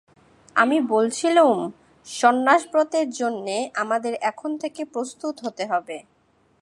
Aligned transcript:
আমি 0.55 0.77
বলছিলুম, 0.87 1.57
সন্ন্যাসব্রতের 2.07 3.07
জন্যে 3.11 3.57
আমাদের 3.75 4.13
এখন 4.21 4.51
থেকে 4.57 4.81
প্রস্তুত 4.85 5.35
হতে 5.45 5.63
হবে। 5.65 5.97